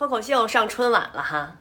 [0.00, 1.58] 脱口秀上春晚了哈，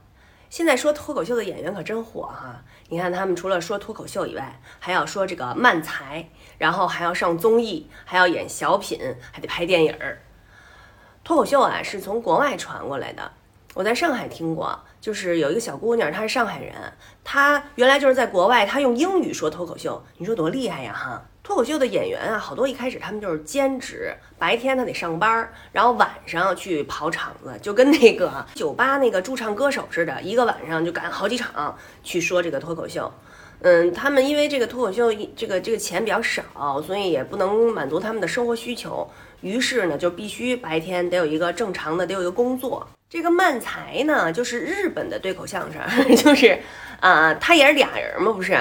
[0.50, 2.64] 现在说脱口秀的演员可真火哈。
[2.88, 6.26] 你看他们除了说脱口秀以外，还要说这个漫才，
[6.58, 8.98] 然后还要上综艺，还要演小品，
[9.34, 10.22] 还得拍电影儿。
[11.22, 13.30] 脱口秀啊是从国外传过来的，
[13.74, 16.74] 我在上海听过，就是有一个小姑娘，她是上海人，
[17.26, 21.26] 她原来就是在国外，她用英语说脱口秀，你说多厉害呀哈！
[21.50, 33.12] 脱口秀的演员啊，好多一开始他们就是兼职，白天他得上班，然后晚上去跑场子，就跟那个酒吧那个驻唱歌手似的，一个晚上就赶好几场去说这个脱口秀。
[33.62, 39.10] 嗯，他们因为这个脱口秀这个这个钱比较少，所以也不能满足他们的生活需求，
[39.42, 42.88] 于是呢就必须白天得有一个正常的，得有一个工作。
[43.10, 45.82] 这个漫才呢，就是日本的对口相声，
[46.16, 46.60] 就是，
[47.00, 48.56] 啊，他也是俩人嘛，不是？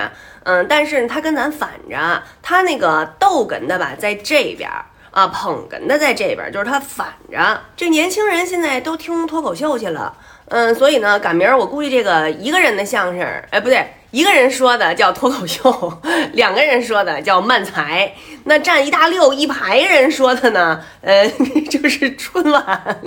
[0.45, 4.69] 嗯，但是他跟咱反着，他那个逗哏的吧，在这边
[5.11, 7.61] 啊，捧哏的在这边，就是他反着。
[7.77, 10.17] 这年轻人现在都听脱口秀去了，
[10.51, 16.01] 嗯，所以呢，赶明儿我估计这个一个人的相声，哎，不对，一个人说的叫脱口秀，
[16.33, 18.13] 两个人说的叫漫才，
[18.45, 21.29] 那站一大溜一排人说的呢，呃，
[21.71, 22.99] 就是春晚。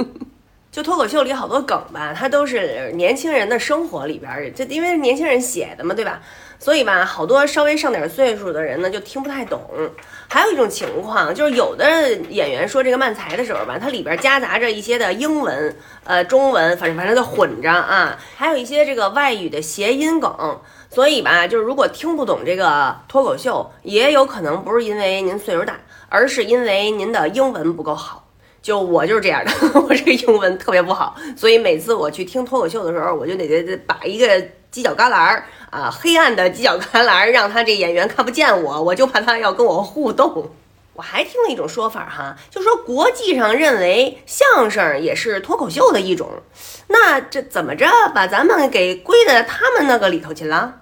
[0.72, 6.22] 就脱口秀里好多梗吧，它都是年轻人的生活里边，就因为年轻人写的嘛，对吧？
[6.60, 9.62] 所以吧，好多稍微上点岁数的人呢，就听不太懂。
[10.30, 20.58] 还有一种情况，就是有的演员说这个慢才的时候吧，它里边夹杂着一些的英文、呃中文，反正反正就混着啊，还有一些这个外语的谐音梗。
[20.90, 25.78] 所以吧，就是如果听不懂这个脱口秀，也有可能不是因为您岁数大，
[26.08, 28.26] 而是因为您的英文不够好。
[28.62, 34.28] 就我就是这样的， 我这个英文特别不好，所以每次我去听脱口秀的时候，我就得得把一个
[34.72, 40.52] 犄角旮旯儿啊，黑暗的犄角旮旯，让他这演员看不见我，我就怕他要跟我互动。
[40.94, 46.30] 我还听了一种说法哈，就说国际上认为相声也是脱口秀的一种，
[46.88, 50.76] 那这怎么着把咱们给归在他们那个里头去了？